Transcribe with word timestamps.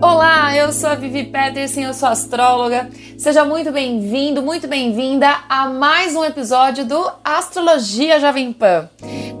Olá, 0.00 0.54
eu 0.54 0.72
sou 0.74 0.90
a 0.90 0.94
Vivi 0.94 1.24
Peterson, 1.24 1.80
eu 1.80 1.94
sou 1.94 2.08
astróloga. 2.08 2.90
Seja 3.16 3.46
muito 3.46 3.72
bem-vindo, 3.72 4.42
muito 4.42 4.68
bem-vinda 4.68 5.26
a 5.48 5.70
mais 5.70 6.14
um 6.14 6.22
episódio 6.22 6.84
do 6.84 7.10
Astrologia 7.24 8.20
Jovem 8.20 8.52
Pan. 8.52 8.90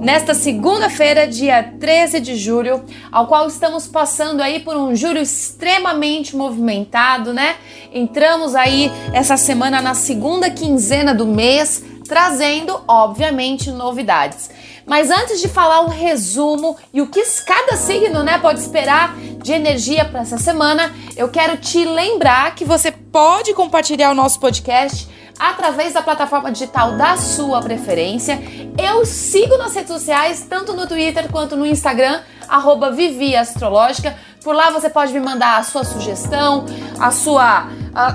Nesta 0.00 0.32
segunda-feira, 0.32 1.26
dia 1.26 1.74
13 1.78 2.20
de 2.20 2.36
julho, 2.36 2.82
ao 3.12 3.26
qual 3.26 3.46
estamos 3.46 3.86
passando 3.86 4.40
aí 4.40 4.60
por 4.60 4.76
um 4.76 4.96
julho 4.96 5.20
extremamente 5.20 6.34
movimentado, 6.34 7.34
né? 7.34 7.56
Entramos 7.92 8.54
aí 8.54 8.90
essa 9.12 9.36
semana 9.36 9.82
na 9.82 9.94
segunda 9.94 10.48
quinzena 10.48 11.14
do 11.14 11.26
mês, 11.26 11.84
trazendo, 12.08 12.80
obviamente, 12.88 13.70
novidades. 13.70 14.50
Mas 14.86 15.10
antes 15.10 15.40
de 15.40 15.48
falar 15.48 15.80
o 15.80 15.88
resumo 15.88 16.76
e 16.94 17.02
o 17.02 17.08
que 17.08 17.20
cada 17.44 17.76
signo 17.76 18.22
né, 18.22 18.38
pode 18.38 18.60
esperar 18.60 19.16
de 19.46 19.52
energia 19.52 20.04
para 20.04 20.22
essa 20.22 20.38
semana, 20.38 20.92
eu 21.16 21.28
quero 21.28 21.56
te 21.56 21.84
lembrar 21.84 22.52
que 22.56 22.64
você 22.64 22.90
pode 22.90 23.54
compartilhar 23.54 24.10
o 24.10 24.14
nosso 24.14 24.40
podcast 24.40 25.08
através 25.38 25.94
da 25.94 26.02
plataforma 26.02 26.50
digital 26.50 26.96
da 26.96 27.16
sua 27.16 27.60
preferência. 27.60 28.40
Eu 28.76 29.06
sigo 29.06 29.56
nas 29.56 29.72
redes 29.72 29.92
sociais, 29.92 30.44
tanto 30.50 30.72
no 30.72 30.88
Twitter 30.88 31.30
quanto 31.30 31.54
no 31.54 31.64
Instagram, 31.64 32.22
arroba 32.48 32.90
Vivi 32.90 33.36
Astrológica. 33.36 34.16
Por 34.42 34.52
lá 34.52 34.70
você 34.70 34.90
pode 34.90 35.12
me 35.12 35.20
mandar 35.20 35.58
a 35.58 35.62
sua 35.62 35.84
sugestão, 35.84 36.66
a 36.98 37.12
sua, 37.12 37.68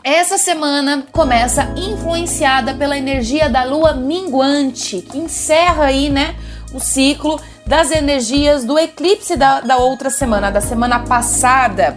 essa 0.03 0.37
semana 0.37 1.07
começa 1.13 1.73
influenciada 1.77 2.75
pela 2.75 2.99
energia 2.99 3.49
da 3.49 3.63
lua 3.63 3.95
minguante, 3.95 5.03
que 5.03 5.19
encerra 5.19 5.85
aí, 5.85 6.11
né, 6.11 6.35
o 6.75 6.81
ciclo 6.81 7.41
das 7.65 7.93
energias 7.93 8.65
do 8.65 8.77
eclipse 8.77 9.37
da, 9.37 9.61
da 9.61 9.77
outra 9.77 10.11
semana, 10.11 10.51
da 10.51 10.61
semana 10.61 10.99
passada. 10.99 11.97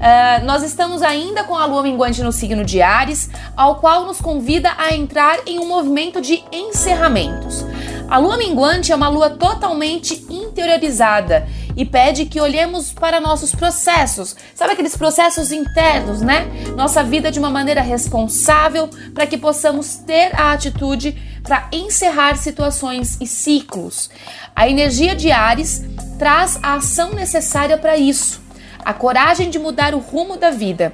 Uh, 0.00 0.42
nós 0.46 0.62
estamos 0.62 1.02
ainda 1.02 1.44
com 1.44 1.54
a 1.54 1.66
lua 1.66 1.82
minguante 1.82 2.22
no 2.22 2.32
signo 2.32 2.64
de 2.64 2.80
Ares, 2.80 3.28
ao 3.54 3.76
qual 3.76 4.06
nos 4.06 4.18
convida 4.18 4.72
a 4.78 4.94
entrar 4.94 5.40
em 5.46 5.58
um 5.58 5.68
movimento 5.68 6.22
de 6.22 6.42
encerramentos. 6.50 7.66
A 8.08 8.16
lua 8.16 8.38
minguante 8.38 8.92
é 8.92 8.96
uma 8.96 9.10
lua 9.10 9.28
totalmente 9.28 10.24
interiorizada 10.30 11.46
e 11.76 11.84
pede 11.84 12.24
que 12.24 12.40
olhemos 12.40 12.94
para 12.94 13.20
nossos 13.20 13.54
processos, 13.54 14.34
sabe 14.54 14.72
aqueles 14.72 14.96
processos 14.96 15.52
internos, 15.52 16.22
né? 16.22 16.50
Nossa 16.74 17.04
vida 17.04 17.30
de 17.30 17.38
uma 17.38 17.50
maneira 17.50 17.82
responsável 17.82 18.88
para 19.14 19.26
que 19.26 19.36
possamos 19.36 19.96
ter 19.96 20.34
a 20.34 20.52
atitude 20.52 21.40
para 21.42 21.68
encerrar 21.70 22.36
situações 22.36 23.18
e 23.20 23.26
ciclos. 23.26 24.08
A 24.56 24.66
energia 24.66 25.14
de 25.14 25.30
Ares 25.30 25.84
traz 26.18 26.58
a 26.62 26.74
ação 26.76 27.12
necessária 27.12 27.76
para 27.76 27.98
isso 27.98 28.49
a 28.84 28.92
coragem 28.92 29.50
de 29.50 29.58
mudar 29.58 29.94
o 29.94 29.98
rumo 29.98 30.36
da 30.36 30.50
vida. 30.50 30.92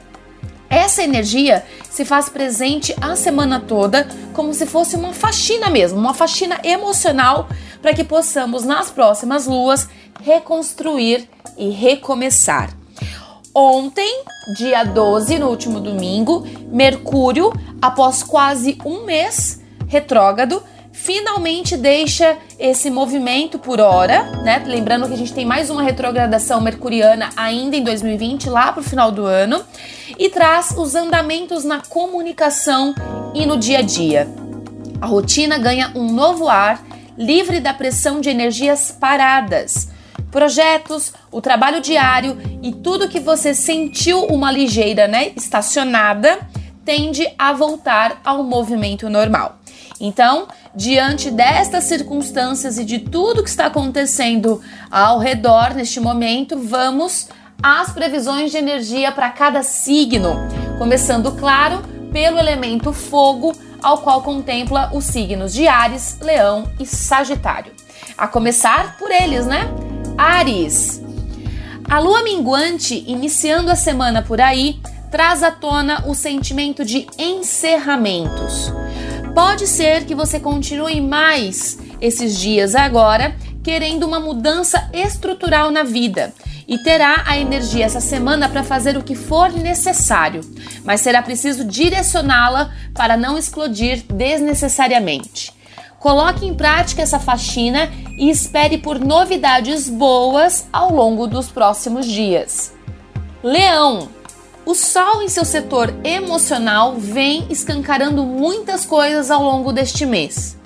Essa 0.68 1.02
energia 1.02 1.64
se 1.90 2.04
faz 2.04 2.28
presente 2.28 2.94
a 3.00 3.14
semana 3.14 3.60
toda, 3.60 4.08
como 4.32 4.52
se 4.52 4.66
fosse 4.66 4.96
uma 4.96 5.12
faxina 5.12 5.70
mesmo, 5.70 5.98
uma 5.98 6.12
faxina 6.12 6.58
emocional, 6.64 7.48
para 7.80 7.94
que 7.94 8.02
possamos 8.02 8.64
nas 8.64 8.90
próximas 8.90 9.46
luas 9.46 9.88
reconstruir 10.22 11.28
e 11.56 11.70
recomeçar. 11.70 12.70
Ontem, 13.54 14.24
dia 14.58 14.84
12, 14.84 15.38
no 15.38 15.48
último 15.48 15.80
domingo, 15.80 16.46
Mercúrio, 16.70 17.52
após 17.80 18.22
quase 18.22 18.76
um 18.84 19.04
mês 19.04 19.62
retrógrado, 19.86 20.62
finalmente 20.96 21.76
deixa 21.76 22.38
esse 22.58 22.90
movimento 22.90 23.58
por 23.58 23.80
hora, 23.80 24.24
né? 24.42 24.62
Lembrando 24.66 25.06
que 25.06 25.12
a 25.12 25.16
gente 25.16 25.32
tem 25.32 25.44
mais 25.44 25.68
uma 25.68 25.82
retrogradação 25.82 26.58
mercuriana 26.58 27.28
ainda 27.36 27.76
em 27.76 27.84
2020, 27.84 28.48
lá 28.48 28.72
para 28.72 28.80
o 28.80 28.84
final 28.84 29.12
do 29.12 29.26
ano, 29.26 29.62
e 30.18 30.30
traz 30.30 30.74
os 30.76 30.94
andamentos 30.94 31.64
na 31.64 31.82
comunicação 31.82 32.94
e 33.34 33.44
no 33.44 33.58
dia 33.58 33.80
a 33.80 33.82
dia. 33.82 34.26
A 34.98 35.06
rotina 35.06 35.58
ganha 35.58 35.92
um 35.94 36.10
novo 36.10 36.48
ar, 36.48 36.82
livre 37.16 37.60
da 37.60 37.74
pressão 37.74 38.18
de 38.18 38.30
energias 38.30 38.90
paradas. 38.90 39.90
Projetos, 40.32 41.12
o 41.30 41.42
trabalho 41.42 41.82
diário 41.82 42.38
e 42.62 42.72
tudo 42.72 43.08
que 43.08 43.20
você 43.20 43.52
sentiu 43.52 44.24
uma 44.24 44.50
ligeira, 44.50 45.06
né, 45.06 45.30
estacionada, 45.36 46.38
tende 46.86 47.28
a 47.38 47.52
voltar 47.52 48.18
ao 48.24 48.42
movimento 48.42 49.10
normal. 49.10 49.58
Então, 50.00 50.48
diante 50.74 51.30
destas 51.30 51.84
circunstâncias 51.84 52.78
e 52.78 52.84
de 52.84 52.98
tudo 52.98 53.42
que 53.42 53.48
está 53.48 53.66
acontecendo 53.66 54.60
ao 54.90 55.18
redor 55.18 55.74
neste 55.74 56.00
momento, 56.00 56.58
vamos 56.58 57.28
às 57.62 57.92
previsões 57.92 58.50
de 58.50 58.58
energia 58.58 59.10
para 59.12 59.30
cada 59.30 59.62
signo, 59.62 60.36
começando, 60.78 61.32
claro, 61.32 61.82
pelo 62.12 62.38
elemento 62.38 62.92
fogo, 62.92 63.54
ao 63.82 63.98
qual 63.98 64.22
contempla 64.22 64.90
os 64.92 65.04
signos 65.04 65.52
de 65.52 65.68
Ares, 65.68 66.18
Leão 66.20 66.70
e 66.78 66.86
Sagitário. 66.86 67.72
A 68.16 68.26
começar 68.26 68.96
por 68.98 69.10
eles, 69.10 69.46
né? 69.46 69.68
Ares. 70.16 71.02
A 71.88 71.98
lua 71.98 72.22
minguante, 72.22 73.04
iniciando 73.06 73.70
a 73.70 73.76
semana 73.76 74.22
por 74.22 74.40
aí, 74.40 74.80
traz 75.10 75.42
à 75.42 75.50
tona 75.50 76.04
o 76.06 76.14
sentimento 76.14 76.84
de 76.84 77.06
encerramentos. 77.18 78.72
Pode 79.36 79.66
ser 79.66 80.06
que 80.06 80.14
você 80.14 80.40
continue 80.40 80.98
mais 80.98 81.76
esses 82.00 82.38
dias 82.38 82.74
agora 82.74 83.36
querendo 83.62 84.04
uma 84.04 84.18
mudança 84.18 84.88
estrutural 84.94 85.70
na 85.70 85.82
vida 85.82 86.32
e 86.66 86.78
terá 86.78 87.22
a 87.26 87.36
energia 87.36 87.84
essa 87.84 88.00
semana 88.00 88.48
para 88.48 88.64
fazer 88.64 88.96
o 88.96 89.02
que 89.02 89.14
for 89.14 89.52
necessário, 89.52 90.40
mas 90.86 91.02
será 91.02 91.20
preciso 91.20 91.66
direcioná-la 91.66 92.72
para 92.94 93.14
não 93.14 93.36
explodir 93.36 94.04
desnecessariamente. 94.10 95.52
Coloque 95.98 96.46
em 96.46 96.54
prática 96.54 97.02
essa 97.02 97.20
faxina 97.20 97.90
e 98.18 98.30
espere 98.30 98.78
por 98.78 98.98
novidades 98.98 99.86
boas 99.86 100.66
ao 100.72 100.90
longo 100.90 101.26
dos 101.26 101.48
próximos 101.48 102.06
dias. 102.06 102.72
Leão 103.42 104.08
o 104.66 104.74
Sol 104.74 105.22
em 105.22 105.28
seu 105.28 105.44
setor 105.44 105.94
emocional 106.02 106.96
vem 106.96 107.46
escancarando 107.48 108.24
muitas 108.24 108.84
coisas 108.84 109.30
ao 109.30 109.40
longo 109.40 109.72
deste 109.72 110.04
mês. 110.04 110.58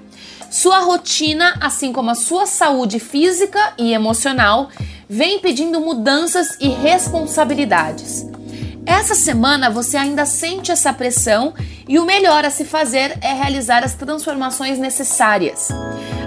Sua 0.51 0.81
rotina, 0.81 1.55
assim 1.61 1.93
como 1.93 2.11
a 2.11 2.15
sua 2.15 2.47
saúde 2.47 2.99
física 2.99 3.75
e 3.79 3.93
emocional, 3.93 4.71
vem 5.07 5.39
pedindo 5.39 5.81
mudanças 5.81 6.57
e 6.59 6.69
responsabilidades. 6.69 8.27
Essa 8.87 9.15
semana 9.15 9.69
você 9.69 9.99
ainda 9.99 10.25
sente 10.25 10.73
essa 10.73 10.93
pressão 10.95 11.53
e 11.87 11.99
o 11.99 12.07
melhor 12.07 12.45
a 12.45 12.51
se 12.51 12.65
fazer 12.65 13.19
é 13.21 13.35
realizar 13.35 13.85
as 13.85 13.95
transformações 13.95 14.79
necessárias. 14.79 15.69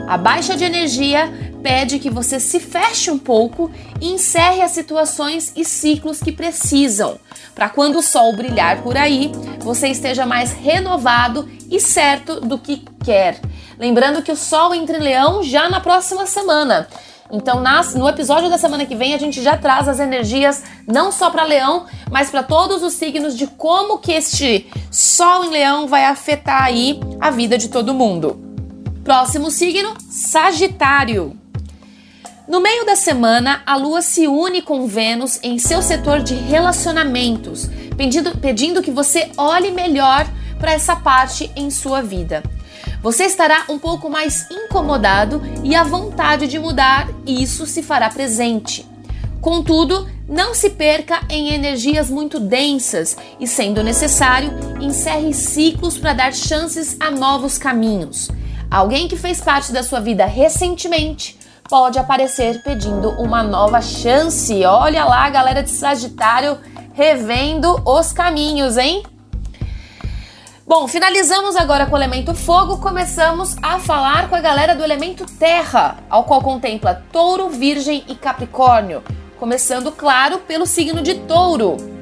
A 0.07 0.17
baixa 0.17 0.57
de 0.57 0.63
energia 0.63 1.31
pede 1.63 1.97
que 1.97 2.09
você 2.09 2.39
se 2.39 2.59
feche 2.59 3.09
um 3.09 3.17
pouco 3.17 3.71
e 4.01 4.11
encerre 4.11 4.61
as 4.61 4.71
situações 4.71 5.53
e 5.55 5.63
ciclos 5.63 6.19
que 6.19 6.31
precisam, 6.31 7.17
para 7.55 7.69
quando 7.69 8.00
o 8.00 8.03
sol 8.03 8.35
brilhar 8.35 8.81
por 8.81 8.97
aí, 8.97 9.31
você 9.59 9.88
esteja 9.88 10.25
mais 10.25 10.51
renovado 10.51 11.50
e 11.71 11.79
certo 11.79 12.41
do 12.41 12.57
que 12.57 12.83
quer. 13.03 13.39
Lembrando 13.79 14.21
que 14.21 14.31
o 14.31 14.35
sol 14.35 14.75
entra 14.75 14.97
em 14.97 15.01
Leão 15.01 15.41
já 15.41 15.69
na 15.69 15.79
próxima 15.79 16.25
semana. 16.25 16.88
Então, 17.31 17.61
nas, 17.61 17.95
no 17.95 18.07
episódio 18.07 18.49
da 18.49 18.57
semana 18.57 18.85
que 18.85 18.95
vem, 18.95 19.13
a 19.15 19.17
gente 19.17 19.41
já 19.41 19.57
traz 19.57 19.88
as 19.88 19.99
energias 19.99 20.61
não 20.85 21.11
só 21.11 21.31
para 21.31 21.45
Leão, 21.45 21.85
mas 22.11 22.29
para 22.29 22.44
todos 22.44 22.83
os 22.83 22.94
signos 22.94 23.35
de 23.35 23.47
como 23.47 23.97
que 23.97 24.11
este 24.11 24.69
Sol 24.91 25.45
em 25.45 25.49
Leão 25.49 25.88
vai 25.88 26.06
afetar 26.06 26.63
aí 26.63 26.99
a 27.19 27.31
vida 27.31 27.57
de 27.57 27.69
todo 27.69 27.94
mundo. 27.94 28.52
Próximo 29.03 29.51
signo, 29.51 29.95
Sagitário. 30.09 31.38
No 32.47 32.61
meio 32.61 32.85
da 32.85 32.95
semana, 32.95 33.61
a 33.65 33.75
Lua 33.75 34.01
se 34.01 34.27
une 34.27 34.61
com 34.61 34.88
Vênus 34.88 35.41
em 35.44 35.59
seu 35.59 35.81
setor 35.81 36.21
de 36.21 36.35
relacionamentos, 36.35 37.69
pedindo, 37.97 38.38
pedindo 38.38 38.81
que 38.81 38.91
você 38.91 39.29
olhe 39.35 39.71
melhor 39.71 40.25
para 40.57 40.71
essa 40.71 40.95
parte 40.95 41.51
em 41.53 41.69
sua 41.69 42.01
vida. 42.01 42.44
Você 43.01 43.25
estará 43.25 43.65
um 43.67 43.77
pouco 43.77 44.09
mais 44.09 44.50
incomodado 44.50 45.41
e 45.65 45.75
a 45.75 45.83
vontade 45.83 46.47
de 46.47 46.57
mudar, 46.57 47.09
isso 47.27 47.65
se 47.65 47.83
fará 47.83 48.09
presente. 48.09 48.88
Contudo, 49.41 50.09
não 50.29 50.53
se 50.53 50.69
perca 50.69 51.25
em 51.29 51.53
energias 51.53 52.09
muito 52.09 52.39
densas 52.39 53.17
e, 53.38 53.45
sendo 53.45 53.83
necessário, 53.83 54.53
encerre 54.79 55.33
ciclos 55.33 55.97
para 55.97 56.13
dar 56.13 56.33
chances 56.33 56.95
a 57.01 57.11
novos 57.11 57.57
caminhos. 57.57 58.29
Alguém 58.73 59.07
que 59.07 59.15
fez 59.15 59.39
parte 59.39 59.71
da 59.71 59.83
sua 59.83 59.99
vida 59.99 60.25
recentemente 60.25 61.37
pode 61.69 61.99
aparecer 61.99 62.63
pedindo 62.63 63.11
uma 63.21 63.43
nova 63.43 63.79
chance. 63.79 64.65
Olha 64.65 65.05
lá, 65.05 65.29
galera 65.29 65.61
de 65.61 65.69
Sagitário, 65.69 66.57
revendo 66.91 67.79
os 67.85 68.11
caminhos, 68.11 68.75
hein? 68.75 69.03
Bom, 70.65 70.87
finalizamos 70.87 71.55
agora 71.55 71.85
com 71.85 71.93
o 71.93 71.97
elemento 71.99 72.33
fogo, 72.33 72.79
começamos 72.79 73.55
a 73.61 73.77
falar 73.77 74.27
com 74.27 74.35
a 74.35 74.41
galera 74.41 74.75
do 74.75 74.83
elemento 74.83 75.23
terra, 75.37 75.97
ao 76.09 76.23
qual 76.23 76.41
contempla 76.41 77.03
touro, 77.11 77.49
virgem 77.49 78.03
e 78.07 78.15
capricórnio, 78.15 79.03
começando, 79.39 79.91
claro, 79.91 80.39
pelo 80.39 80.65
signo 80.65 81.03
de 81.03 81.13
touro. 81.13 81.93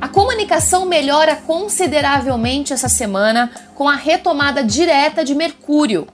A 0.00 0.08
comunicação 0.08 0.86
melhora 0.86 1.36
consideravelmente 1.36 2.72
essa 2.72 2.88
semana 2.88 3.50
com 3.74 3.86
a 3.86 3.96
retomada 3.96 4.64
direta 4.64 5.22
de 5.22 5.34
Mercúrio. 5.34 6.08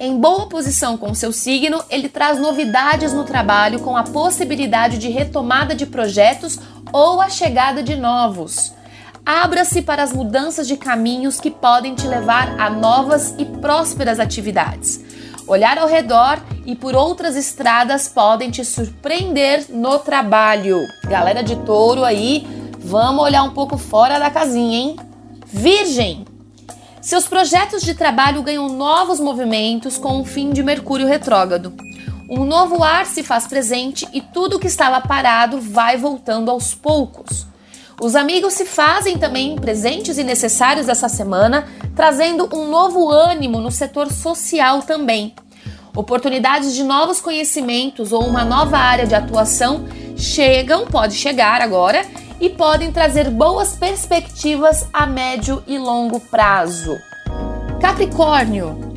Em 0.00 0.18
boa 0.18 0.48
posição 0.48 0.96
com 0.96 1.14
seu 1.14 1.30
signo, 1.30 1.80
ele 1.88 2.08
traz 2.08 2.40
novidades 2.40 3.12
no 3.12 3.22
trabalho 3.22 3.78
com 3.78 3.96
a 3.96 4.02
possibilidade 4.02 4.98
de 4.98 5.08
retomada 5.08 5.76
de 5.76 5.86
projetos 5.86 6.58
ou 6.92 7.20
a 7.20 7.28
chegada 7.28 7.84
de 7.84 7.94
novos. 7.94 8.72
Abra-se 9.24 9.80
para 9.80 10.02
as 10.02 10.12
mudanças 10.12 10.66
de 10.66 10.76
caminhos 10.76 11.40
que 11.40 11.52
podem 11.52 11.94
te 11.94 12.08
levar 12.08 12.60
a 12.60 12.68
novas 12.68 13.32
e 13.38 13.44
prósperas 13.44 14.18
atividades. 14.18 15.00
Olhar 15.46 15.78
ao 15.78 15.86
redor 15.86 16.42
e 16.66 16.74
por 16.74 16.96
outras 16.96 17.36
estradas 17.36 18.08
podem 18.08 18.50
te 18.50 18.64
surpreender 18.64 19.66
no 19.68 20.00
trabalho. 20.00 20.80
Galera 21.04 21.42
de 21.42 21.54
touro 21.56 22.02
aí, 22.02 22.63
vamos 22.84 23.24
olhar 23.24 23.42
um 23.42 23.50
pouco 23.50 23.78
fora 23.78 24.18
da 24.18 24.30
casinha, 24.30 24.78
hein? 24.78 24.96
Virgem! 25.46 26.26
Seus 27.00 27.26
projetos 27.26 27.82
de 27.82 27.94
trabalho 27.94 28.42
ganham 28.42 28.68
novos 28.68 29.18
movimentos 29.18 29.96
com 29.96 30.20
o 30.20 30.24
fim 30.24 30.50
de 30.50 30.62
Mercúrio 30.62 31.06
retrógrado. 31.06 31.74
Um 32.28 32.44
novo 32.44 32.82
ar 32.82 33.06
se 33.06 33.22
faz 33.22 33.46
presente 33.46 34.06
e 34.12 34.20
tudo 34.20 34.58
que 34.58 34.66
estava 34.66 35.00
parado 35.00 35.60
vai 35.60 35.96
voltando 35.96 36.50
aos 36.50 36.74
poucos. 36.74 37.46
Os 38.00 38.16
amigos 38.16 38.54
se 38.54 38.64
fazem 38.64 39.18
também 39.18 39.56
presentes 39.56 40.18
e 40.18 40.24
necessários 40.24 40.88
essa 40.88 41.08
semana, 41.08 41.66
trazendo 41.94 42.48
um 42.52 42.68
novo 42.68 43.10
ânimo 43.10 43.60
no 43.60 43.70
setor 43.70 44.10
social 44.10 44.82
também. 44.82 45.34
Oportunidades 45.94 46.74
de 46.74 46.82
novos 46.82 47.20
conhecimentos 47.20 48.12
ou 48.12 48.26
uma 48.26 48.44
nova 48.44 48.76
área 48.76 49.06
de 49.06 49.14
atuação 49.14 49.84
chegam, 50.16 50.86
pode 50.86 51.14
chegar 51.14 51.60
agora, 51.60 52.04
e 52.40 52.50
podem 52.50 52.92
trazer 52.92 53.30
boas 53.30 53.76
perspectivas 53.76 54.86
a 54.92 55.06
médio 55.06 55.62
e 55.66 55.78
longo 55.78 56.20
prazo. 56.20 56.98
Capricórnio. 57.80 58.94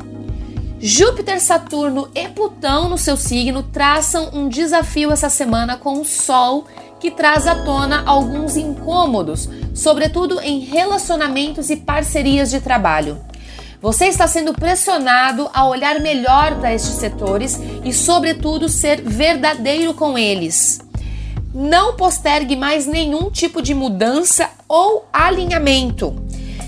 Júpiter, 0.80 1.40
Saturno 1.40 2.08
e 2.14 2.28
Plutão 2.28 2.88
no 2.88 2.96
seu 2.96 3.16
signo 3.16 3.64
traçam 3.64 4.30
um 4.32 4.48
desafio 4.48 5.10
essa 5.10 5.28
semana 5.28 5.76
com 5.76 6.00
o 6.00 6.04
Sol, 6.04 6.66
que 7.00 7.10
traz 7.10 7.46
à 7.46 7.64
tona 7.64 8.04
alguns 8.06 8.56
incômodos, 8.56 9.48
sobretudo 9.74 10.40
em 10.40 10.60
relacionamentos 10.60 11.68
e 11.70 11.76
parcerias 11.76 12.50
de 12.50 12.60
trabalho. 12.60 13.18
Você 13.80 14.06
está 14.06 14.26
sendo 14.26 14.52
pressionado 14.52 15.48
a 15.52 15.66
olhar 15.66 16.00
melhor 16.00 16.56
para 16.56 16.74
estes 16.74 16.94
setores 16.94 17.60
e, 17.84 17.92
sobretudo, 17.92 18.68
ser 18.68 19.02
verdadeiro 19.02 19.94
com 19.94 20.18
eles. 20.18 20.80
Não 21.54 21.96
postergue 21.96 22.56
mais 22.56 22.86
nenhum 22.86 23.30
tipo 23.30 23.62
de 23.62 23.74
mudança 23.74 24.50
ou 24.68 25.08
alinhamento. 25.12 26.14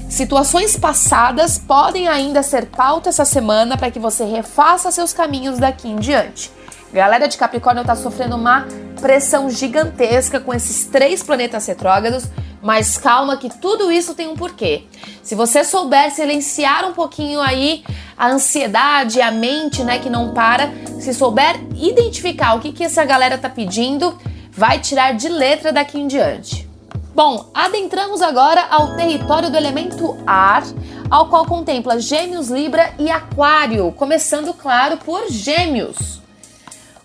Situações 0.09 0.77
passadas 0.77 1.59
podem 1.59 2.09
ainda 2.09 2.43
ser 2.43 2.67
pauta 2.67 3.11
essa 3.11 3.25
semana 3.25 3.77
para 3.77 3.91
que 3.91 3.99
você 3.99 4.25
refaça 4.25 4.91
seus 4.91 5.13
caminhos 5.13 5.59
daqui 5.59 5.87
em 5.87 5.97
diante. 5.97 6.51
Galera 6.93 7.29
de 7.29 7.37
Capricórnio 7.37 7.83
está 7.83 7.95
sofrendo 7.95 8.35
uma 8.35 8.67
pressão 9.01 9.49
gigantesca 9.49 10.41
com 10.41 10.53
esses 10.53 10.87
três 10.87 11.23
planetas 11.23 11.67
retrógrados, 11.67 12.25
mas 12.61 12.97
calma 12.97 13.37
que 13.37 13.49
tudo 13.49 13.93
isso 13.93 14.15
tem 14.15 14.27
um 14.29 14.35
porquê. 14.35 14.85
Se 15.23 15.35
você 15.35 15.63
souber 15.63 16.11
silenciar 16.11 16.89
um 16.89 16.93
pouquinho 16.93 17.41
aí 17.41 17.85
a 18.19 18.29
ansiedade, 18.29 19.21
a 19.21 19.31
mente, 19.31 19.85
né, 19.85 19.99
que 19.99 20.11
não 20.11 20.35
para, 20.35 20.73
se 20.99 21.15
souber 21.15 21.61
identificar 21.77 22.55
o 22.55 22.61
que 22.61 22.73
que 22.73 22.83
essa 22.83 23.05
galera 23.05 23.39
tá 23.39 23.49
pedindo, 23.49 24.19
vai 24.61 24.79
tirar 24.79 25.13
de 25.13 25.27
letra 25.27 25.73
daqui 25.73 25.99
em 25.99 26.07
diante. 26.07 26.69
Bom, 27.15 27.49
adentramos 27.55 28.21
agora 28.21 28.67
ao 28.71 28.95
território 28.95 29.51
do 29.51 29.57
elemento 29.57 30.19
ar, 30.27 30.63
ao 31.09 31.31
qual 31.31 31.47
contempla 31.47 31.99
Gêmeos, 31.99 32.51
Libra 32.51 32.93
e 32.99 33.11
Aquário, 33.11 33.91
começando, 33.93 34.53
claro, 34.53 34.99
por 34.99 35.31
Gêmeos. 35.31 36.21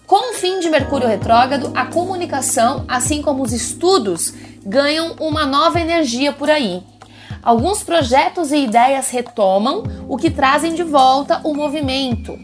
Com 0.05 0.31
o 0.31 0.33
fim 0.33 0.59
de 0.59 0.69
Mercúrio 0.69 1.07
retrógrado, 1.07 1.71
a 1.73 1.85
comunicação, 1.85 2.83
assim 2.89 3.21
como 3.21 3.41
os 3.41 3.53
estudos, 3.53 4.33
ganham 4.65 5.15
uma 5.21 5.45
nova 5.45 5.79
energia 5.79 6.33
por 6.33 6.49
aí. 6.49 6.83
Alguns 7.41 7.83
projetos 7.83 8.51
e 8.51 8.65
ideias 8.65 9.09
retomam, 9.11 9.81
o 10.09 10.17
que 10.17 10.29
trazem 10.29 10.75
de 10.75 10.83
volta 10.83 11.39
o 11.45 11.53
movimento. 11.53 12.37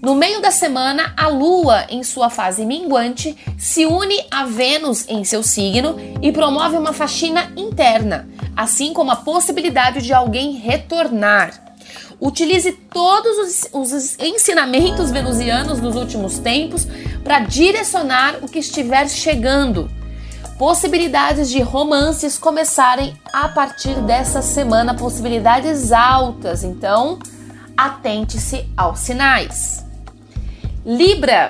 No 0.00 0.14
meio 0.14 0.40
da 0.40 0.52
semana, 0.52 1.12
a 1.16 1.26
Lua, 1.26 1.84
em 1.88 2.04
sua 2.04 2.30
fase 2.30 2.64
minguante, 2.64 3.36
se 3.58 3.84
une 3.84 4.14
a 4.30 4.44
Vênus 4.44 5.04
em 5.08 5.24
seu 5.24 5.42
signo 5.42 5.96
e 6.22 6.30
promove 6.30 6.76
uma 6.76 6.92
faxina 6.92 7.52
interna, 7.56 8.28
assim 8.56 8.92
como 8.92 9.10
a 9.10 9.16
possibilidade 9.16 10.00
de 10.00 10.12
alguém 10.12 10.52
retornar. 10.52 11.74
Utilize 12.20 12.70
todos 12.70 13.68
os, 13.72 13.92
os 13.92 14.18
ensinamentos 14.20 15.10
venusianos 15.10 15.80
dos 15.80 15.96
últimos 15.96 16.38
tempos 16.38 16.86
para 17.24 17.40
direcionar 17.40 18.36
o 18.40 18.48
que 18.48 18.60
estiver 18.60 19.08
chegando. 19.08 19.90
Possibilidades 20.56 21.50
de 21.50 21.60
romances 21.60 22.38
começarem 22.38 23.16
a 23.32 23.48
partir 23.48 23.94
dessa 24.02 24.42
semana, 24.42 24.94
possibilidades 24.94 25.90
altas, 25.90 26.62
então 26.62 27.18
atente-se 27.76 28.68
aos 28.76 29.00
sinais. 29.00 29.87
Libra. 30.88 31.48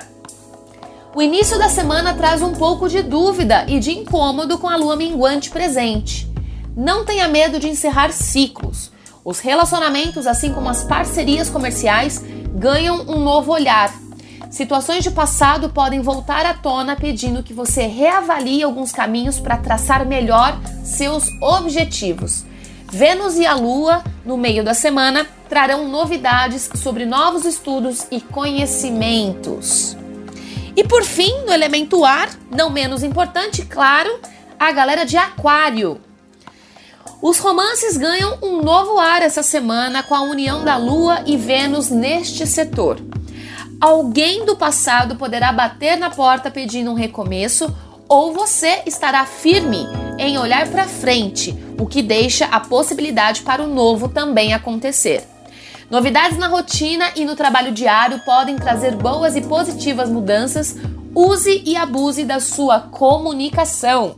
O 1.15 1.21
início 1.21 1.57
da 1.57 1.69
semana 1.69 2.13
traz 2.13 2.41
um 2.41 2.51
pouco 2.51 2.89
de 2.89 3.01
dúvida 3.01 3.63
e 3.69 3.79
de 3.79 3.97
incômodo 3.97 4.57
com 4.57 4.67
a 4.67 4.75
lua 4.75 4.97
minguante 4.97 5.49
presente. 5.49 6.29
Não 6.75 7.05
tenha 7.05 7.25
medo 7.29 7.57
de 7.57 7.69
encerrar 7.69 8.11
ciclos. 8.11 8.91
Os 9.23 9.39
relacionamentos, 9.39 10.27
assim 10.27 10.51
como 10.51 10.67
as 10.67 10.83
parcerias 10.83 11.49
comerciais, 11.49 12.21
ganham 12.53 12.99
um 13.07 13.23
novo 13.23 13.53
olhar. 13.53 13.93
Situações 14.51 15.05
de 15.05 15.11
passado 15.11 15.69
podem 15.69 16.01
voltar 16.01 16.45
à 16.45 16.53
tona 16.53 16.97
pedindo 16.97 17.41
que 17.41 17.53
você 17.53 17.83
reavalie 17.83 18.61
alguns 18.61 18.91
caminhos 18.91 19.39
para 19.39 19.55
traçar 19.55 20.05
melhor 20.05 20.59
seus 20.83 21.23
objetivos. 21.41 22.43
Vênus 22.91 23.37
e 23.37 23.45
a 23.45 23.53
Lua, 23.53 24.03
no 24.25 24.35
meio 24.35 24.65
da 24.65 24.73
semana, 24.73 25.25
trarão 25.49 25.89
novidades 25.89 26.69
sobre 26.75 27.05
novos 27.05 27.43
estudos 27.43 28.05
e 28.11 28.21
conhecimentos. 28.21 29.97
E 30.75 30.83
por 30.83 31.03
fim, 31.03 31.43
no 31.45 31.51
elemento 31.51 32.05
ar, 32.05 32.29
não 32.49 32.69
menos 32.69 33.03
importante, 33.03 33.65
claro, 33.65 34.19
a 34.57 34.71
galera 34.71 35.05
de 35.05 35.17
Aquário. 35.17 35.99
Os 37.21 37.39
romances 37.39 37.97
ganham 37.97 38.37
um 38.41 38.61
novo 38.61 38.97
ar 38.97 39.21
essa 39.21 39.43
semana 39.43 40.03
com 40.03 40.15
a 40.15 40.21
união 40.21 40.63
da 40.63 40.77
Lua 40.77 41.23
e 41.25 41.35
Vênus 41.35 41.89
neste 41.89 42.47
setor. 42.47 43.01
Alguém 43.81 44.45
do 44.45 44.55
passado 44.55 45.15
poderá 45.15 45.51
bater 45.51 45.97
na 45.97 46.09
porta 46.09 46.51
pedindo 46.51 46.91
um 46.91 46.95
recomeço 46.95 47.75
ou 48.07 48.33
você 48.33 48.83
estará 48.85 49.25
firme 49.25 49.85
em 50.17 50.37
olhar 50.37 50.67
para 50.67 50.85
frente, 50.85 51.57
o 51.77 51.85
que 51.85 52.01
deixa 52.01 52.45
a 52.45 52.59
possibilidade 52.59 53.41
para 53.41 53.63
o 53.63 53.67
novo 53.67 54.09
também 54.09 54.53
acontecer. 54.53 55.23
Novidades 55.89 56.37
na 56.37 56.47
rotina 56.47 57.11
e 57.15 57.25
no 57.25 57.35
trabalho 57.35 57.71
diário 57.71 58.19
podem 58.19 58.55
trazer 58.55 58.95
boas 58.95 59.35
e 59.35 59.41
positivas 59.41 60.07
mudanças. 60.07 60.75
Use 61.15 61.63
e 61.65 61.75
abuse 61.75 62.23
da 62.23 62.39
sua 62.39 62.79
comunicação. 62.79 64.15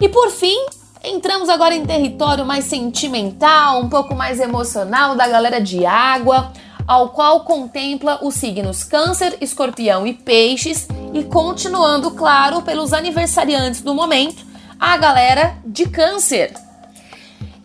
E 0.00 0.08
por 0.08 0.30
fim, 0.30 0.56
entramos 1.04 1.48
agora 1.48 1.76
em 1.76 1.86
território 1.86 2.44
mais 2.44 2.64
sentimental, 2.64 3.82
um 3.82 3.88
pouco 3.88 4.12
mais 4.12 4.40
emocional 4.40 5.14
da 5.14 5.28
galera 5.28 5.60
de 5.60 5.86
água, 5.86 6.52
ao 6.88 7.10
qual 7.10 7.44
contempla 7.44 8.18
os 8.20 8.34
signos 8.34 8.82
Câncer, 8.82 9.38
Escorpião 9.40 10.04
e 10.04 10.12
Peixes, 10.12 10.88
e 11.14 11.22
continuando, 11.22 12.10
claro, 12.10 12.62
pelos 12.62 12.92
aniversariantes 12.92 13.80
do 13.80 13.94
momento, 13.94 14.44
a 14.78 14.96
galera 14.96 15.56
de 15.64 15.88
Câncer. 15.88 16.52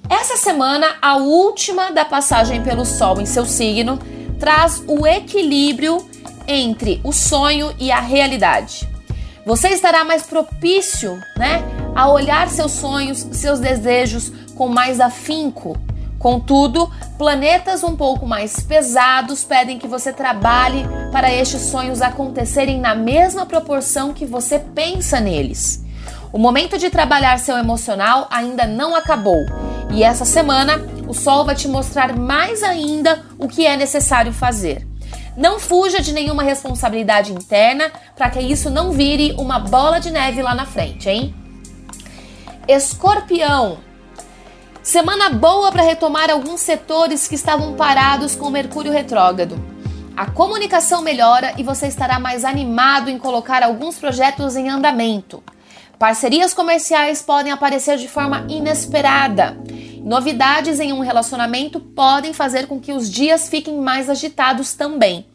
Essa 0.09 0.38
semana, 0.38 0.97
a 1.01 1.17
última 1.17 1.91
da 1.91 2.05
passagem 2.05 2.62
pelo 2.62 2.85
Sol 2.85 3.19
em 3.19 3.25
seu 3.25 3.45
signo, 3.45 3.97
traz 4.39 4.83
o 4.88 5.07
equilíbrio 5.07 5.97
entre 6.47 7.01
o 7.03 7.12
sonho 7.12 7.74
e 7.79 7.91
a 7.91 8.00
realidade. 8.00 8.88
Você 9.45 9.69
estará 9.69 10.03
mais 10.03 10.24
propício, 10.24 11.19
né, 11.38 11.63
a 11.95 12.07
olhar 12.07 12.50
seus 12.50 12.74
sonhos, 12.74 13.25
seus 13.31 13.59
desejos 13.59 14.31
com 14.55 14.67
mais 14.67 15.00
afinco. 15.00 15.75
Contudo, 16.19 16.91
planetas 17.17 17.83
um 17.83 17.95
pouco 17.95 18.27
mais 18.27 18.59
pesados 18.59 19.43
pedem 19.43 19.79
que 19.79 19.88
você 19.88 20.13
trabalhe 20.13 20.85
para 21.12 21.33
estes 21.33 21.62
sonhos 21.62 22.01
acontecerem 22.01 22.79
na 22.79 22.93
mesma 22.93 23.45
proporção 23.45 24.13
que 24.13 24.25
você 24.25 24.59
pensa 24.59 25.19
neles. 25.19 25.83
O 26.31 26.38
momento 26.38 26.77
de 26.77 26.89
trabalhar 26.89 27.39
seu 27.39 27.57
emocional 27.57 28.27
ainda 28.29 28.67
não 28.67 28.95
acabou 28.95 29.45
e 29.92 30.04
essa 30.04 30.25
semana 30.25 30.77
o 31.08 31.13
Sol 31.13 31.46
vai 31.46 31.56
te 31.56 31.68
mostrar 31.68 32.18
mais 32.18 32.63
ainda 32.63 33.24
o 33.38 33.48
que 33.48 33.65
é 33.65 33.77
necessário 33.77 34.34
fazer. 34.34 34.88
Não 35.38 35.60
fuja 35.60 36.01
de 36.01 36.13
nenhuma 36.13 36.44
responsabilidade 36.44 37.34
interna 37.34 37.92
para 38.15 38.30
que 38.30 38.39
isso 38.39 38.70
não 38.70 38.92
vire 38.92 39.34
uma 39.38 39.60
bola 39.60 40.00
de 40.00 40.12
neve 40.12 40.42
lá 40.42 40.56
na 40.56 40.65
frente, 40.65 41.10
hein? 41.10 41.36
Escorpião. 42.68 43.80
Semana 44.82 45.30
boa 45.30 45.72
para 45.72 45.84
retomar 45.84 46.30
alguns 46.30 46.62
setores 46.62 47.27
que 47.27 47.36
estavam 47.36 47.74
parados 47.74 48.36
com 48.36 48.50
Mercúrio 48.50 48.92
retrógrado. 48.92 49.60
A 50.15 50.27
comunicação 50.27 51.01
melhora 51.01 51.54
e 51.58 51.63
você 51.63 51.88
estará 51.88 52.20
mais 52.20 52.46
animado 52.46 53.10
em 53.10 53.18
colocar 53.18 53.62
alguns 53.63 53.98
projetos 53.98 54.56
em 54.56 54.70
andamento. 54.70 55.44
Parcerias 56.00 56.54
comerciais 56.54 57.22
podem 57.22 57.51
aparecer 57.51 57.98
de 57.98 58.08
forma 58.08 58.46
inesperada. 58.48 59.58
Novidades 60.05 60.79
em 60.79 60.93
um 60.93 61.00
relacionamento 61.00 61.79
podem 61.79 62.31
fazer 62.31 62.67
com 62.67 62.79
que 62.79 62.93
os 62.93 63.09
dias 63.09 63.50
fiquem 63.50 63.81
mais 63.81 64.07
agitados 64.07 64.75
também. 64.75 65.25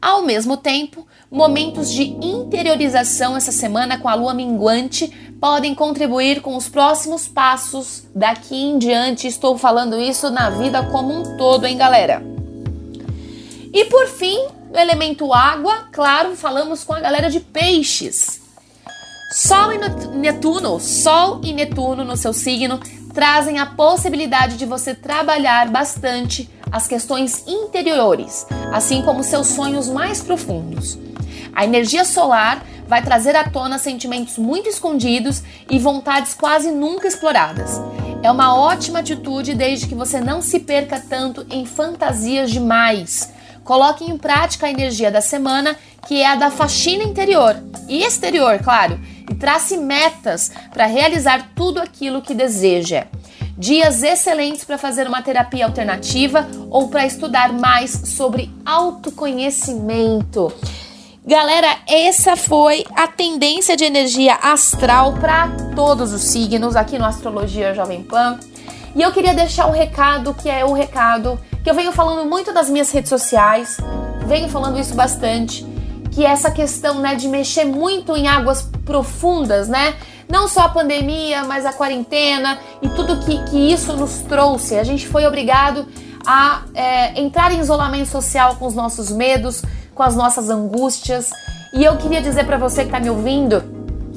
Ao 0.00 0.22
mesmo 0.22 0.56
tempo, 0.56 1.06
momentos 1.30 1.92
de 1.92 2.04
interiorização 2.04 3.36
essa 3.36 3.52
semana 3.52 3.98
com 3.98 4.08
a 4.08 4.14
lua 4.14 4.32
minguante 4.32 5.08
podem 5.38 5.74
contribuir 5.74 6.40
com 6.40 6.56
os 6.56 6.66
próximos 6.66 7.28
passos 7.28 8.04
daqui 8.14 8.56
em 8.56 8.78
diante. 8.78 9.26
Estou 9.26 9.58
falando 9.58 10.00
isso 10.00 10.30
na 10.30 10.48
vida 10.48 10.82
como 10.84 11.12
um 11.12 11.36
todo, 11.36 11.66
hein, 11.66 11.76
galera? 11.76 12.22
E 13.70 13.84
por 13.84 14.06
fim, 14.06 14.38
no 14.72 14.78
elemento 14.78 15.30
água, 15.30 15.88
claro, 15.92 16.34
falamos 16.34 16.82
com 16.84 16.94
a 16.94 17.00
galera 17.00 17.28
de 17.28 17.40
peixes. 17.40 18.40
Sol 19.34 19.72
e 19.72 20.16
Netuno, 20.16 20.80
Sol 20.80 21.42
e 21.44 21.52
Netuno 21.52 22.02
no 22.02 22.16
seu 22.16 22.32
signo 22.32 22.80
trazem 23.16 23.58
a 23.58 23.64
possibilidade 23.64 24.58
de 24.58 24.66
você 24.66 24.94
trabalhar 24.94 25.70
bastante 25.70 26.50
as 26.70 26.86
questões 26.86 27.44
interiores, 27.46 28.46
assim 28.70 29.00
como 29.00 29.24
seus 29.24 29.46
sonhos 29.46 29.88
mais 29.88 30.20
profundos. 30.20 30.98
A 31.54 31.64
energia 31.64 32.04
solar 32.04 32.62
vai 32.86 33.02
trazer 33.02 33.34
à 33.34 33.48
tona 33.48 33.78
sentimentos 33.78 34.36
muito 34.36 34.68
escondidos 34.68 35.42
e 35.70 35.78
vontades 35.78 36.34
quase 36.34 36.70
nunca 36.70 37.08
exploradas. 37.08 37.80
É 38.22 38.30
uma 38.30 38.54
ótima 38.54 38.98
atitude 38.98 39.54
desde 39.54 39.86
que 39.86 39.94
você 39.94 40.20
não 40.20 40.42
se 40.42 40.60
perca 40.60 41.00
tanto 41.00 41.46
em 41.48 41.64
fantasias 41.64 42.50
demais. 42.50 43.32
Coloque 43.64 44.04
em 44.04 44.18
prática 44.18 44.66
a 44.66 44.70
energia 44.70 45.10
da 45.10 45.22
semana, 45.22 45.74
que 46.06 46.20
é 46.20 46.26
a 46.26 46.34
da 46.34 46.50
faxina 46.50 47.02
interior 47.02 47.56
e 47.88 48.04
exterior, 48.04 48.58
claro 48.58 49.00
trace 49.38 49.76
metas 49.76 50.50
para 50.72 50.86
realizar 50.86 51.50
tudo 51.54 51.80
aquilo 51.80 52.22
que 52.22 52.34
deseja. 52.34 53.06
Dias 53.56 54.02
excelentes 54.02 54.64
para 54.64 54.76
fazer 54.76 55.06
uma 55.06 55.22
terapia 55.22 55.64
alternativa 55.64 56.46
ou 56.68 56.88
para 56.88 57.06
estudar 57.06 57.52
mais 57.52 57.90
sobre 57.90 58.50
autoconhecimento. 58.64 60.52
Galera, 61.26 61.78
essa 61.88 62.36
foi 62.36 62.84
a 62.94 63.08
tendência 63.08 63.76
de 63.76 63.84
energia 63.84 64.34
astral 64.34 65.14
para 65.14 65.48
todos 65.74 66.12
os 66.12 66.22
signos 66.22 66.76
aqui 66.76 66.98
no 66.98 67.04
Astrologia 67.04 67.74
Jovem 67.74 68.02
Pan. 68.02 68.38
E 68.94 69.02
eu 69.02 69.12
queria 69.12 69.34
deixar 69.34 69.66
um 69.66 69.72
recado 69.72 70.34
que 70.34 70.48
é 70.48 70.64
o 70.64 70.68
um 70.68 70.72
recado 70.72 71.38
que 71.64 71.70
eu 71.70 71.74
venho 71.74 71.92
falando 71.92 72.28
muito 72.28 72.52
das 72.52 72.70
minhas 72.70 72.92
redes 72.92 73.08
sociais, 73.08 73.78
venho 74.26 74.48
falando 74.48 74.78
isso 74.78 74.94
bastante 74.94 75.66
que 76.16 76.24
é 76.24 76.30
essa 76.30 76.50
questão 76.50 76.98
né, 76.98 77.14
de 77.14 77.28
mexer 77.28 77.66
muito 77.66 78.16
em 78.16 78.26
águas 78.26 78.70
profundas, 78.86 79.68
né? 79.68 79.96
Não 80.28 80.48
só 80.48 80.62
a 80.62 80.68
pandemia, 80.70 81.44
mas 81.44 81.66
a 81.66 81.72
quarentena 81.72 82.58
e 82.80 82.88
tudo 82.88 83.18
que, 83.18 83.42
que 83.44 83.72
isso 83.72 83.92
nos 83.92 84.20
trouxe. 84.22 84.78
A 84.78 84.84
gente 84.84 85.06
foi 85.06 85.26
obrigado 85.26 85.86
a 86.26 86.62
é, 86.74 87.20
entrar 87.20 87.52
em 87.52 87.60
isolamento 87.60 88.08
social 88.08 88.56
com 88.56 88.66
os 88.66 88.74
nossos 88.74 89.10
medos, 89.10 89.62
com 89.94 90.02
as 90.02 90.16
nossas 90.16 90.48
angústias. 90.48 91.30
E 91.74 91.84
eu 91.84 91.96
queria 91.96 92.22
dizer 92.22 92.46
para 92.46 92.56
você 92.56 92.82
que 92.82 92.88
está 92.88 93.00
me 93.00 93.10
ouvindo 93.10 93.62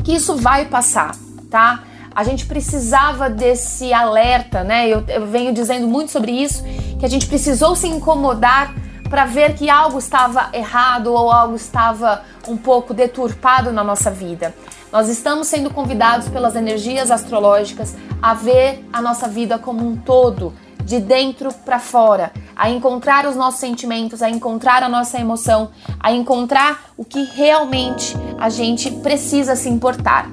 que 0.04 0.14
isso 0.14 0.36
vai 0.36 0.66
passar, 0.66 1.16
tá? 1.50 1.84
A 2.16 2.24
gente 2.24 2.46
precisava 2.46 3.30
desse 3.30 3.94
alerta, 3.94 4.64
né? 4.64 4.88
Eu, 4.88 5.04
eu 5.08 5.28
venho 5.28 5.54
dizendo 5.54 5.88
muito 5.88 6.12
sobre 6.12 6.32
isso, 6.32 6.64
que 7.00 7.06
a 7.06 7.10
gente 7.10 7.28
precisou 7.28 7.76
se 7.76 7.88
incomodar 7.88 8.74
para 9.10 9.26
ver 9.26 9.56
que 9.56 9.70
algo 9.70 9.98
estava 9.98 10.50
errado 10.54 11.08
ou 11.08 11.32
algo 11.32 11.56
estava 11.56 12.24
um 12.48 12.56
pouco 12.56 12.94
deturpado 12.94 13.72
na 13.72 13.84
nossa 13.84 14.12
vida. 14.12 14.54
Nós 14.92 15.10
estamos 15.10 15.48
sendo 15.48 15.70
convidados 15.70 16.30
pelas 16.30 16.56
energias 16.56 17.12
astrológicas 17.12 17.96
a 18.22 18.34
ver 18.34 18.86
a 18.94 19.02
nossa 19.02 19.28
vida 19.28 19.58
como 19.58 19.86
um 19.86 19.96
todo, 19.96 20.54
de 20.84 21.00
dentro 21.00 21.54
para 21.54 21.80
fora, 21.80 22.32
a 22.56 22.70
encontrar 22.70 23.28
os 23.28 23.36
nossos 23.36 23.60
sentimentos, 23.60 24.24
a 24.24 24.30
encontrar 24.30 24.82
a 24.82 24.90
nossa 24.90 25.20
emoção, 25.20 25.70
a 26.00 26.12
encontrar 26.12 26.92
o 26.98 27.06
que 27.06 27.24
realmente 27.24 28.16
a 28.40 28.50
gente 28.50 28.90
precisa 28.90 29.56
se 29.56 29.70
importar. 29.70 30.28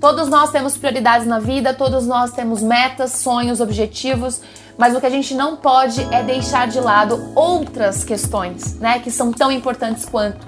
Todos 0.00 0.28
nós 0.28 0.50
temos 0.50 0.76
prioridades 0.78 1.26
na 1.26 1.40
vida, 1.40 1.74
todos 1.74 2.06
nós 2.06 2.30
temos 2.30 2.62
metas, 2.62 3.12
sonhos, 3.12 3.60
objetivos, 3.60 4.40
mas 4.78 4.94
o 4.94 5.00
que 5.00 5.06
a 5.06 5.10
gente 5.10 5.34
não 5.34 5.56
pode 5.56 6.02
é 6.14 6.22
deixar 6.22 6.68
de 6.68 6.78
lado 6.78 7.32
outras 7.34 8.04
questões, 8.04 8.78
né, 8.78 9.00
que 9.00 9.10
são 9.10 9.32
tão 9.32 9.50
importantes 9.50 10.04
quanto. 10.04 10.46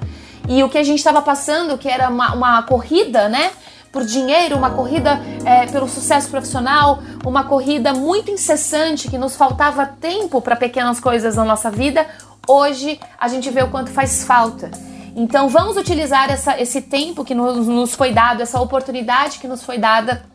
E 0.49 0.63
o 0.63 0.69
que 0.69 0.79
a 0.79 0.85
gente 0.85 0.99
estava 0.99 1.21
passando, 1.21 1.77
que 1.77 1.89
era 1.89 2.09
uma, 2.09 2.33
uma 2.33 2.63
corrida, 2.63 3.29
né, 3.29 3.51
por 3.91 4.05
dinheiro, 4.05 4.57
uma 4.57 4.71
corrida 4.71 5.21
é, 5.45 5.67
pelo 5.67 5.89
sucesso 5.89 6.31
profissional, 6.31 7.01
uma 7.27 7.43
corrida 7.45 7.93
muito 7.93 8.31
incessante 8.31 9.09
que 9.09 9.19
nos 9.19 9.35
faltava 9.35 9.85
tempo 9.85 10.41
para 10.41 10.55
pequenas 10.55 11.01
coisas 11.01 11.35
na 11.35 11.45
nossa 11.45 11.71
vida, 11.71 12.07
hoje 12.47 13.01
a 13.19 13.27
gente 13.27 13.51
vê 13.51 13.63
o 13.63 13.69
quanto 13.69 13.91
faz 13.91 14.25
falta. 14.25 14.71
Então 15.17 15.49
vamos 15.49 15.77
utilizar 15.77 16.31
essa, 16.31 16.61
esse 16.61 16.81
tempo 16.81 17.25
que 17.25 17.35
nos, 17.35 17.67
nos 17.67 17.97
foi 17.97 18.13
dado, 18.13 18.43
essa 18.43 18.61
oportunidade 18.61 19.41
que 19.41 19.49
nos 19.49 19.65
foi 19.65 19.77
dada 19.77 20.30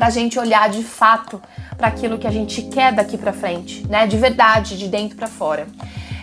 para 0.00 0.06
a 0.06 0.10
gente 0.10 0.38
olhar 0.38 0.70
de 0.70 0.82
fato 0.82 1.42
para 1.76 1.88
aquilo 1.88 2.16
que 2.16 2.26
a 2.26 2.30
gente 2.30 2.62
quer 2.62 2.90
daqui 2.90 3.18
para 3.18 3.34
frente, 3.34 3.86
né? 3.86 4.06
De 4.06 4.16
verdade, 4.16 4.78
de 4.78 4.88
dentro 4.88 5.14
para 5.14 5.26
fora. 5.26 5.66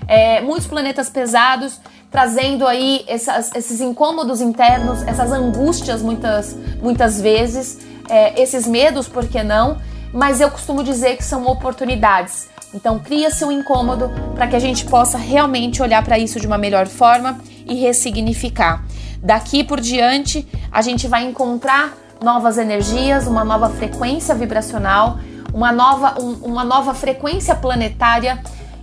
É, 0.07 0.41
muitos 0.41 0.65
planetas 0.65 1.11
pesados 1.11 1.79
trazendo 2.09 2.65
aí 2.65 3.05
essas, 3.07 3.53
esses 3.53 3.79
incômodos 3.79 4.41
internos, 4.41 5.05
essas 5.05 5.31
angústias 5.31 6.01
muitas, 6.01 6.57
muitas 6.81 7.21
vezes, 7.21 7.77
é, 8.09 8.41
esses 8.41 8.65
medos, 8.65 9.07
por 9.07 9.27
que 9.27 9.43
não? 9.43 9.77
Mas 10.11 10.41
eu 10.41 10.49
costumo 10.49 10.83
dizer 10.83 11.15
que 11.15 11.23
são 11.23 11.45
oportunidades. 11.45 12.49
Então 12.73 12.97
cria-se 12.97 13.45
um 13.45 13.51
incômodo 13.51 14.09
para 14.33 14.47
que 14.47 14.55
a 14.55 14.59
gente 14.59 14.85
possa 14.85 15.19
realmente 15.19 15.83
olhar 15.83 16.03
para 16.03 16.17
isso 16.17 16.39
de 16.39 16.47
uma 16.47 16.57
melhor 16.57 16.87
forma 16.87 17.39
e 17.67 17.75
ressignificar. 17.75 18.83
Daqui 19.21 19.63
por 19.63 19.79
diante, 19.79 20.47
a 20.71 20.81
gente 20.81 21.07
vai 21.07 21.23
encontrar 21.25 22.06
novas 22.23 22.57
energias, 22.57 23.27
uma 23.27 23.43
nova 23.43 23.69
frequência 23.69 24.33
vibracional, 24.35 25.19
uma 25.53 25.71
nova, 25.71 26.21
um, 26.21 26.33
uma 26.43 26.63
nova 26.63 26.93
frequência 26.93 27.55
planetária 27.55 28.41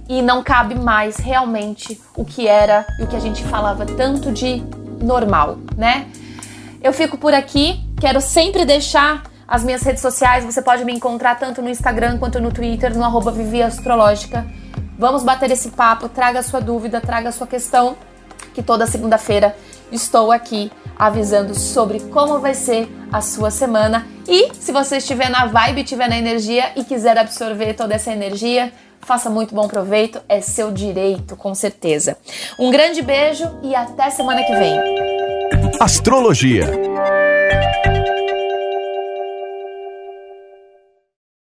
e 0.09 0.21
não 0.23 0.43
cabe 0.43 0.75
mais 0.75 1.17
realmente 1.17 2.01
o 2.17 2.25
que 2.25 2.47
era 2.47 2.87
e 2.99 3.05
o 3.05 3.07
que 3.07 3.17
a 3.17 3.21
gente 3.21 3.43
falava 3.45 3.87
tanto 3.87 4.33
de 4.33 4.63
normal, 5.01 5.59
né? 5.77 6.07
Eu 6.83 6.93
fico 6.93 7.17
por 7.17 7.33
aqui, 7.33 7.83
quero 7.99 8.21
sempre 8.21 8.65
deixar 8.65 9.23
as 9.47 9.63
minhas 9.63 9.83
redes 9.83 10.03
sociais, 10.03 10.45
você 10.45 10.61
pode 10.61 10.85
me 10.85 10.93
encontrar 10.93 11.39
tanto 11.39 11.63
no 11.63 11.69
Instagram 11.69 12.19
quanto 12.19 12.41
no 12.41 12.53
Twitter, 12.53 12.97
no 12.97 13.05
arroba 13.05 13.33
Astrológica 13.67 14.45
Vamos 14.97 15.25
bater 15.25 15.51
esse 15.51 15.71
papo, 15.71 16.09
traga 16.09 16.43
sua 16.43 16.61
dúvida, 16.61 17.01
traga 17.01 17.33
sua 17.33 17.47
questão, 17.47 17.97
que 18.55 18.63
toda 18.63 18.87
segunda-feira 18.87 19.57
estou 19.91 20.31
aqui 20.31 20.71
avisando 20.97 21.55
sobre 21.55 21.99
como 22.01 22.39
vai 22.39 22.55
ser 22.55 22.89
a 23.15 23.21
sua 23.21 23.49
semana. 23.49 24.05
E 24.27 24.53
se 24.55 24.73
você 24.73 24.97
estiver 24.97 25.31
na 25.31 25.47
vibe, 25.47 25.83
estiver 25.83 26.09
na 26.09 26.19
energia 26.19 26.73
e 26.75 26.83
quiser 26.83 27.17
absorver 27.17 27.73
toda 27.75 27.95
essa 27.95 28.11
energia, 28.11 28.73
faça 29.01 29.31
muito 29.31 29.55
bom 29.55 29.69
proveito, 29.69 30.21
é 30.29 30.41
seu 30.41 30.73
direito, 30.73 31.37
com 31.37 31.55
certeza. 31.55 32.17
Um 32.59 32.73
grande 32.73 33.03
beijo 33.03 33.49
e 33.63 33.73
até 33.73 34.11
semana 34.11 34.43
que 34.43 34.53
vem. 34.53 34.75
Astrologia 35.79 36.67